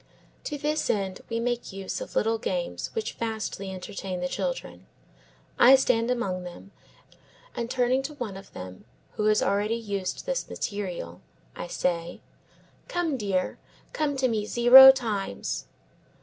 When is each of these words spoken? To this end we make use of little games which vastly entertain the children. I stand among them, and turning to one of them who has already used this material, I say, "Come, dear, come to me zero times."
To 0.45 0.57
this 0.57 0.89
end 0.89 1.21
we 1.29 1.39
make 1.39 1.71
use 1.71 2.01
of 2.01 2.15
little 2.15 2.39
games 2.39 2.89
which 2.95 3.13
vastly 3.13 3.69
entertain 3.71 4.19
the 4.19 4.27
children. 4.27 4.87
I 5.59 5.75
stand 5.75 6.09
among 6.09 6.41
them, 6.41 6.71
and 7.55 7.69
turning 7.69 8.01
to 8.09 8.15
one 8.15 8.35
of 8.35 8.51
them 8.53 8.85
who 9.11 9.25
has 9.25 9.43
already 9.43 9.75
used 9.77 10.25
this 10.25 10.49
material, 10.49 11.21
I 11.55 11.67
say, 11.67 12.21
"Come, 12.87 13.15
dear, 13.15 13.59
come 13.93 14.17
to 14.17 14.27
me 14.27 14.47
zero 14.47 14.91
times." 14.91 15.67